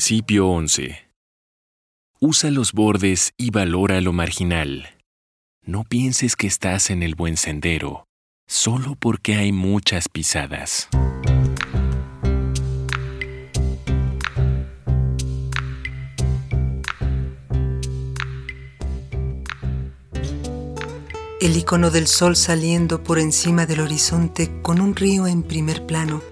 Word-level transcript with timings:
Principio 0.00 0.48
11. 0.48 0.96
Usa 2.20 2.50
los 2.50 2.72
bordes 2.72 3.34
y 3.36 3.50
valora 3.50 4.00
lo 4.00 4.14
marginal. 4.14 4.88
No 5.62 5.84
pienses 5.84 6.36
que 6.36 6.46
estás 6.46 6.88
en 6.88 7.02
el 7.02 7.14
buen 7.14 7.36
sendero, 7.36 8.06
solo 8.48 8.96
porque 8.98 9.34
hay 9.34 9.52
muchas 9.52 10.08
pisadas. 10.08 10.88
El 21.42 21.58
icono 21.58 21.90
del 21.90 22.06
sol 22.06 22.36
saliendo 22.36 23.04
por 23.04 23.18
encima 23.18 23.66
del 23.66 23.80
horizonte 23.80 24.62
con 24.62 24.80
un 24.80 24.96
río 24.96 25.26
en 25.26 25.42
primer 25.42 25.84
plano 25.84 26.22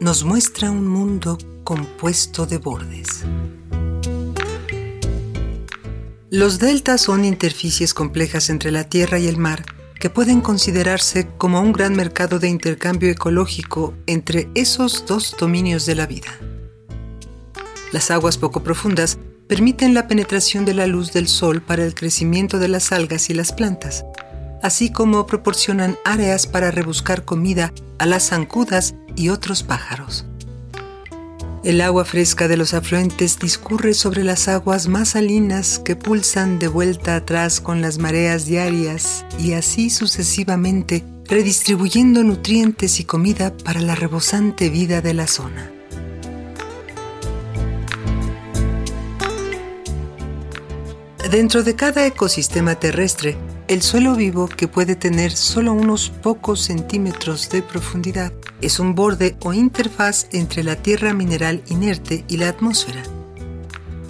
nos 0.00 0.24
muestra 0.24 0.70
un 0.70 0.88
mundo 0.88 1.36
compuesto 1.64 2.46
de 2.46 2.58
bordes. 2.58 3.24
Los 6.30 6.58
deltas 6.58 7.00
son 7.02 7.24
interficies 7.24 7.94
complejas 7.94 8.50
entre 8.50 8.70
la 8.70 8.84
tierra 8.84 9.18
y 9.18 9.26
el 9.26 9.36
mar 9.36 9.64
que 9.98 10.10
pueden 10.10 10.42
considerarse 10.42 11.28
como 11.38 11.60
un 11.60 11.72
gran 11.72 11.96
mercado 11.96 12.38
de 12.38 12.48
intercambio 12.48 13.10
ecológico 13.10 13.94
entre 14.06 14.48
esos 14.54 15.06
dos 15.06 15.34
dominios 15.38 15.86
de 15.86 15.94
la 15.94 16.06
vida. 16.06 16.38
Las 17.92 18.10
aguas 18.10 18.36
poco 18.36 18.62
profundas 18.62 19.18
permiten 19.46 19.94
la 19.94 20.08
penetración 20.08 20.64
de 20.64 20.74
la 20.74 20.86
luz 20.86 21.12
del 21.12 21.28
sol 21.28 21.62
para 21.62 21.84
el 21.84 21.94
crecimiento 21.94 22.58
de 22.58 22.68
las 22.68 22.92
algas 22.92 23.30
y 23.30 23.34
las 23.34 23.52
plantas, 23.52 24.04
así 24.62 24.90
como 24.90 25.26
proporcionan 25.26 25.96
áreas 26.04 26.46
para 26.46 26.70
rebuscar 26.70 27.24
comida 27.24 27.72
a 27.98 28.06
las 28.06 28.28
zancudas 28.28 28.94
y 29.16 29.28
otros 29.28 29.62
pájaros. 29.62 30.26
El 31.64 31.80
agua 31.80 32.04
fresca 32.04 32.46
de 32.46 32.58
los 32.58 32.74
afluentes 32.74 33.38
discurre 33.38 33.94
sobre 33.94 34.22
las 34.22 34.48
aguas 34.48 34.86
más 34.86 35.10
salinas 35.10 35.78
que 35.78 35.96
pulsan 35.96 36.58
de 36.58 36.68
vuelta 36.68 37.16
atrás 37.16 37.58
con 37.58 37.80
las 37.80 37.96
mareas 37.96 38.44
diarias 38.44 39.24
y 39.38 39.54
así 39.54 39.88
sucesivamente, 39.88 41.02
redistribuyendo 41.24 42.22
nutrientes 42.22 43.00
y 43.00 43.04
comida 43.04 43.56
para 43.64 43.80
la 43.80 43.94
rebosante 43.94 44.68
vida 44.68 45.00
de 45.00 45.14
la 45.14 45.26
zona. 45.26 45.70
Dentro 51.30 51.62
de 51.62 51.74
cada 51.74 52.04
ecosistema 52.04 52.74
terrestre, 52.74 53.38
el 53.68 53.80
suelo 53.80 54.14
vivo, 54.16 54.48
que 54.48 54.68
puede 54.68 54.96
tener 54.96 55.32
solo 55.32 55.72
unos 55.72 56.10
pocos 56.10 56.60
centímetros 56.60 57.48
de 57.48 57.62
profundidad, 57.62 58.34
es 58.64 58.80
un 58.80 58.94
borde 58.94 59.36
o 59.44 59.52
interfaz 59.52 60.26
entre 60.32 60.64
la 60.64 60.76
tierra 60.76 61.12
mineral 61.12 61.62
inerte 61.68 62.24
y 62.28 62.38
la 62.38 62.48
atmósfera. 62.48 63.02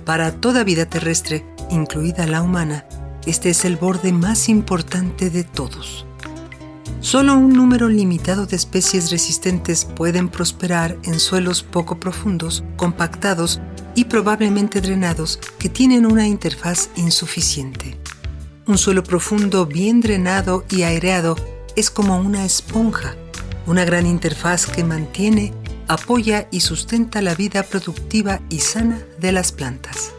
Para 0.05 0.33
toda 0.33 0.65
vida 0.65 0.87
terrestre, 0.87 1.45
incluida 1.71 2.27
la 2.27 2.43
humana, 2.43 2.87
este 3.27 3.51
es 3.51 3.65
el 3.65 3.77
borde 3.77 4.13
más 4.13 4.49
importante 4.49 5.31
de 5.31 5.45
todos. 5.45 6.07
Solo 7.01 7.35
un 7.35 7.53
número 7.53 7.89
limitado 7.89 8.47
de 8.47 8.57
especies 8.57 9.11
resistentes 9.11 9.85
pueden 9.85 10.29
prosperar 10.29 10.97
en 11.03 11.19
suelos 11.21 11.63
poco 11.63 11.99
profundos, 11.99 12.65
compactados 12.77 13.61
y 13.95 14.05
probablemente 14.05 14.81
drenados 14.81 15.39
que 15.59 15.69
tienen 15.69 16.07
una 16.07 16.27
interfaz 16.29 16.91
insuficiente. 16.97 17.99
Un 18.67 18.79
suelo 18.79 19.03
profundo, 19.03 19.67
bien 19.67 20.01
drenado 20.01 20.65
y 20.71 20.83
aireado 20.83 21.37
es 21.77 21.91
como 21.91 22.19
una 22.19 22.45
esponja, 22.45 23.17
una 23.67 23.85
gran 23.85 24.07
interfaz 24.07 24.67
que 24.67 24.85
mantiene, 24.85 25.53
apoya 25.89 26.49
y 26.51 26.61
sustenta 26.61 27.23
la 27.23 27.35
vida 27.35 27.63
productiva 27.63 28.41
y 28.49 28.61
sana 28.61 29.01
de 29.19 29.33
las 29.33 29.53
plantas. 29.53 30.13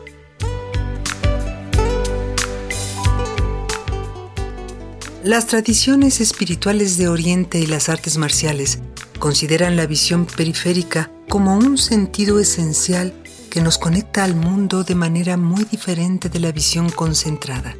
Las 5.23 5.47
tradiciones 5.47 6.22
espirituales 6.22 6.97
de 6.97 7.07
Oriente 7.07 7.59
y 7.59 7.66
las 7.66 7.89
artes 7.89 8.17
marciales 8.17 8.79
consideran 9.17 9.75
la 9.75 9.88
visión 9.88 10.27
periférica 10.27 11.09
como 11.27 11.57
un 11.57 11.79
sentido 11.79 12.39
esencial 12.39 13.13
que 13.50 13.62
nos 13.62 13.77
conecta 13.77 14.23
al 14.23 14.35
mundo 14.35 14.83
de 14.83 14.95
manera 14.95 15.35
muy 15.35 15.63
diferente 15.63 16.29
de 16.29 16.39
la 16.39 16.51
visión 16.51 16.89
concentrada. 16.91 17.75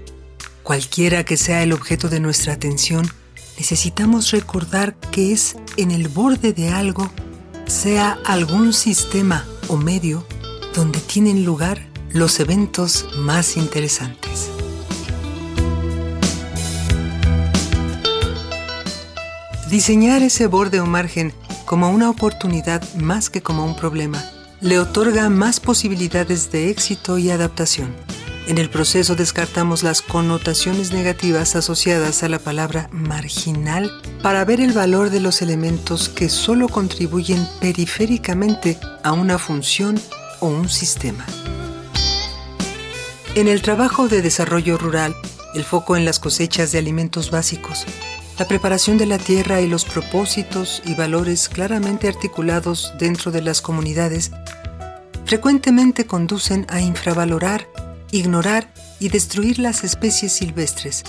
Cualquiera 0.64 1.24
que 1.24 1.38
sea 1.38 1.62
el 1.62 1.74
objeto 1.74 2.10
de 2.10 2.20
nuestra 2.20 2.54
atención, 2.54 3.06
necesitamos 3.58 4.32
recordar 4.32 4.96
que 5.12 5.32
es 5.32 5.56
en 5.78 5.92
el 5.92 6.08
borde 6.08 6.54
de 6.54 6.70
algo, 6.70 7.10
sea 7.66 8.18
algún 8.26 8.74
sistema 8.74 9.46
o 9.68 9.78
medio, 9.78 10.26
donde 10.74 11.00
tienen 11.00 11.46
lugar 11.46 11.82
los 12.12 12.40
eventos 12.40 13.06
más 13.18 13.58
interesantes. 13.58 14.50
Diseñar 19.70 20.22
ese 20.22 20.48
borde 20.48 20.80
o 20.80 20.86
margen 20.86 21.34
como 21.66 21.90
una 21.90 22.10
oportunidad 22.10 22.82
más 22.96 23.30
que 23.30 23.42
como 23.42 23.66
un 23.66 23.76
problema 23.76 24.24
le 24.62 24.80
otorga 24.80 25.30
más 25.30 25.60
posibilidades 25.60 26.52
de 26.52 26.70
éxito 26.70 27.18
y 27.18 27.30
adaptación. 27.30 28.05
En 28.48 28.60
el 28.60 28.70
proceso 28.70 29.16
descartamos 29.16 29.82
las 29.82 30.04
connotaciones 30.04 30.92
negativas 30.92 31.56
asociadas 31.56 32.22
a 32.22 32.30
la 32.30 32.38
palabra 32.38 32.90
marginal 32.92 33.92
para 34.22 34.46
ver 34.46 34.62
el 34.62 34.72
valor 34.72 35.10
de 35.10 35.20
los 35.20 35.42
elementos 35.42 36.10
que 36.10 36.30
solo 36.30 36.70
contribuyen 36.70 37.48
periféricamente 37.60 38.78
a 39.04 39.14
una 39.14 39.40
función 39.40 40.00
o 40.42 40.48
un 40.48 40.70
sistema. 40.70 41.26
En 43.34 43.48
el 43.48 43.64
trabajo 43.64 44.08
de 44.08 44.22
desarrollo 44.22 44.78
rural, 44.78 45.16
el 45.56 45.64
foco 45.64 45.96
en 45.96 46.06
las 46.06 46.20
cosechas 46.20 46.72
de 46.72 46.78
alimentos 46.78 47.32
básicos, 47.32 47.86
la 48.38 48.48
preparación 48.48 49.00
de 49.00 49.08
la 49.08 49.18
tierra 49.18 49.62
y 49.62 49.68
los 49.68 49.86
propósitos 49.86 50.84
y 50.86 50.94
valores 50.94 51.50
claramente 51.50 52.08
articulados 52.08 52.94
dentro 53.00 53.32
de 53.32 53.42
las 53.42 53.62
comunidades 53.62 54.32
frecuentemente 55.26 56.06
conducen 56.06 56.68
a 56.70 56.80
infravalorar 56.82 57.68
ignorar 58.12 58.74
y 59.00 59.10
destruir 59.10 59.60
las 59.60 59.84
especies 59.84 60.34
silvestres, 60.34 61.04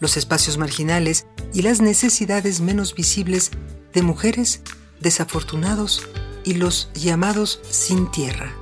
los 0.00 0.16
espacios 0.16 0.58
marginales 0.58 1.26
y 1.52 1.62
las 1.62 1.80
necesidades 1.80 2.60
menos 2.60 2.94
visibles 2.94 3.50
de 3.92 4.02
mujeres, 4.02 4.62
desafortunados 5.00 6.06
y 6.44 6.54
los 6.54 6.90
llamados 6.94 7.60
sin 7.70 8.10
tierra. 8.10 8.52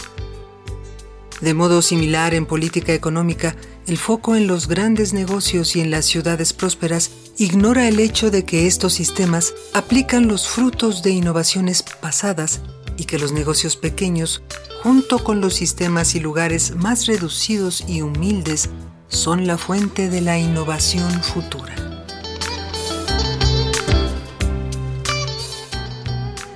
De 1.41 1.53
modo 1.53 1.83
similar 1.83 2.33
en 2.33 2.47
política 2.47 2.95
económica, 2.95 3.57
el 3.87 3.99
foco 3.99 4.37
en 4.37 4.47
los 4.47 4.69
grandes 4.69 5.13
negocios 5.13 5.77
y 5.77 5.81
en 5.81 5.91
las 5.91 6.07
ciudades 6.07 6.53
prósperas 6.53 7.11
ignora 7.37 7.87
el 7.87 8.01
hecho 8.01 8.31
de 8.31 8.45
que 8.45 8.67
estos 8.67 8.95
sistemas 8.95 9.53
aplican 9.75 10.29
los 10.29 10.49
frutos 10.49 11.03
de 11.03 11.11
innovaciones 11.11 11.85
pasadas 12.01 12.63
y 12.97 13.05
que 13.05 13.19
los 13.19 13.33
negocios 13.33 13.77
pequeños 13.77 14.43
junto 14.83 15.23
con 15.23 15.41
los 15.41 15.55
sistemas 15.55 16.15
y 16.15 16.21
lugares 16.21 16.77
más 16.77 17.07
reducidos 17.07 17.85
y 17.87 18.03
humildes, 18.03 18.71
son 19.09 19.47
la 19.47 19.59
fuente 19.59 20.09
de 20.09 20.21
la 20.21 20.39
innovación 20.39 21.11
futura. 21.23 21.75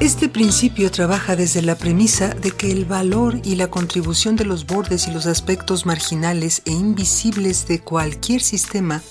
Este 0.00 0.30
principio 0.30 0.90
trabaja 0.90 1.36
desde 1.36 1.60
la 1.60 1.74
premisa 1.74 2.28
de 2.28 2.52
que 2.52 2.72
el 2.72 2.86
valor 2.86 3.38
y 3.44 3.56
la 3.56 3.68
contribución 3.68 4.34
de 4.34 4.46
los 4.46 4.66
bordes 4.66 5.06
y 5.06 5.10
los 5.10 5.26
aspectos 5.26 5.84
marginales 5.84 6.62
e 6.64 6.70
invisibles 6.70 7.68
de 7.68 7.80
cualquier 7.80 8.40
sistema 8.40 9.02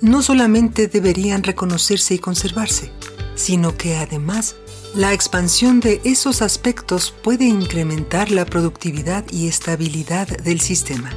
no 0.00 0.20
solamente 0.20 0.88
deberían 0.88 1.44
reconocerse 1.44 2.14
y 2.14 2.18
conservarse, 2.18 2.90
sino 3.36 3.76
que 3.76 3.96
además 3.96 4.56
la 4.94 5.14
expansión 5.14 5.80
de 5.80 6.02
esos 6.04 6.42
aspectos 6.42 7.14
puede 7.22 7.46
incrementar 7.46 8.30
la 8.30 8.44
productividad 8.44 9.24
y 9.30 9.48
estabilidad 9.48 10.28
del 10.28 10.60
sistema. 10.60 11.10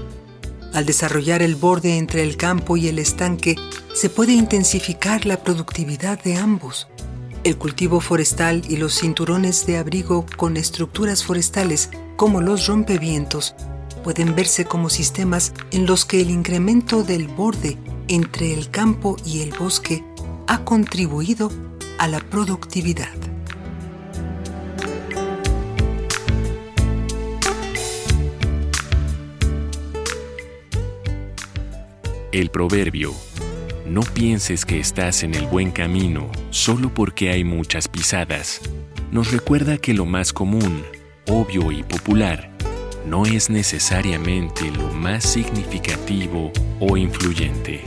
Al 0.74 0.86
desarrollar 0.86 1.42
el 1.42 1.56
borde 1.56 1.98
entre 1.98 2.24
el 2.24 2.38
campo 2.38 2.78
y 2.78 2.88
el 2.88 3.00
estanque, 3.00 3.58
se 3.94 4.10
puede 4.10 4.32
intensificar 4.32 5.26
la 5.26 5.44
productividad 5.44 6.24
de 6.24 6.38
ambos. 6.38 6.88
El 7.44 7.58
cultivo 7.58 8.00
forestal 8.00 8.64
y 8.70 8.78
los 8.78 8.98
cinturones 8.98 9.66
de 9.66 9.78
abrigo 9.78 10.26
con 10.38 10.56
estructuras 10.56 11.26
forestales 11.26 11.90
como 12.16 12.40
los 12.40 12.68
rompevientos 12.68 13.56
pueden 14.06 14.36
verse 14.36 14.64
como 14.64 14.90
sistemas 14.90 15.52
en 15.72 15.86
los 15.86 16.06
que 16.06 16.22
el 16.22 16.30
incremento 16.30 17.04
del 17.04 17.28
borde 17.28 17.78
entre 18.08 18.54
el 18.54 18.70
campo 18.70 19.18
y 19.26 19.42
el 19.42 19.52
bosque 19.52 20.02
ha 20.48 20.64
contribuido 20.64 21.52
a 21.98 22.08
la 22.08 22.22
productividad. 22.22 23.35
El 32.36 32.50
proverbio, 32.50 33.14
no 33.86 34.02
pienses 34.02 34.66
que 34.66 34.78
estás 34.78 35.24
en 35.24 35.36
el 35.36 35.48
buen 35.48 35.72
camino 35.72 36.30
solo 36.50 36.94
porque 36.94 37.30
hay 37.30 37.46
muchas 37.46 37.88
pisadas, 37.88 38.60
nos 39.10 39.32
recuerda 39.32 39.78
que 39.78 39.94
lo 39.94 40.06
más 40.06 40.34
común, 40.34 40.84
obvio 41.30 41.72
y 41.72 41.82
popular 41.84 42.52
no 43.08 43.26
es 43.26 43.50
necesariamente 43.50 44.70
lo 44.70 44.92
más 44.92 45.24
significativo 45.24 46.52
o 46.82 46.98
influyente. 46.98 47.86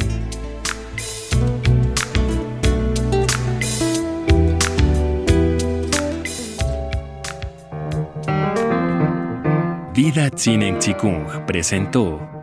Vida 9.92 10.30
Tzinen 10.30 10.78
Chikung 10.78 11.44
presentó 11.44 12.37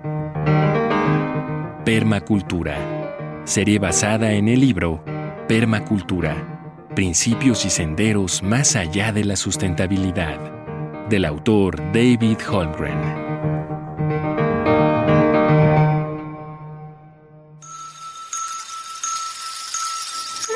Permacultura, 1.86 3.44
serie 3.46 3.78
basada 3.78 4.32
en 4.32 4.48
el 4.48 4.60
libro 4.60 5.04
Permacultura, 5.48 6.90
Principios 6.96 7.64
y 7.64 7.70
Senderos 7.70 8.42
más 8.42 8.76
allá 8.76 9.12
de 9.12 9.24
la 9.24 9.36
sustentabilidad, 9.36 10.40
del 11.10 11.26
autor 11.26 11.78
David 11.94 12.40
Holmgren. 12.50 12.98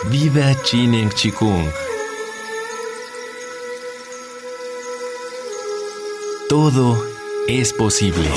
Vida 0.10 0.56
Chinen 0.64 1.12
Chikung 1.12 1.68
Todo 6.50 7.00
es 7.48 7.72
posible. 7.72 8.30